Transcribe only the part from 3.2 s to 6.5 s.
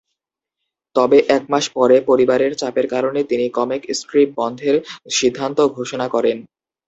তিনি comic strip বন্ধের সিদ্ধান্ত ঘোষণা করেন।